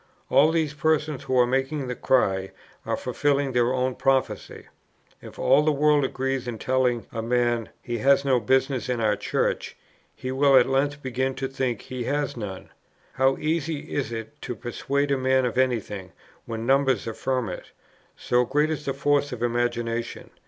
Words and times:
All 0.31 0.49
these 0.49 0.73
persons, 0.73 1.25
who 1.25 1.37
are 1.37 1.45
making 1.45 1.85
the 1.87 1.93
cry, 1.93 2.49
are 2.87 2.97
fulfilling 2.97 3.51
their 3.51 3.71
own 3.71 3.93
prophecy. 3.93 4.65
If 5.21 5.37
all 5.37 5.61
the 5.61 5.71
world 5.71 6.03
agree 6.03 6.41
in 6.43 6.57
telling 6.57 7.05
a 7.11 7.21
man, 7.21 7.69
he 7.83 7.99
has 7.99 8.25
no 8.25 8.39
business 8.39 8.89
in 8.89 8.99
our 8.99 9.15
Church, 9.15 9.77
he 10.15 10.31
will 10.31 10.55
at 10.55 10.65
length 10.67 11.03
begin 11.03 11.35
to 11.35 11.47
think 11.47 11.81
he 11.83 12.05
has 12.05 12.35
none. 12.35 12.69
How 13.13 13.37
easy 13.37 13.93
is 13.93 14.11
it 14.11 14.41
to 14.41 14.55
persuade 14.55 15.11
a 15.11 15.19
man 15.19 15.45
of 15.45 15.55
any 15.59 15.79
thing, 15.79 16.13
when 16.47 16.65
numbers 16.65 17.05
affirm 17.05 17.47
it! 17.49 17.69
so 18.17 18.43
great 18.43 18.71
is 18.71 18.85
the 18.85 18.93
force 18.95 19.31
of 19.31 19.43
imagination. 19.43 20.31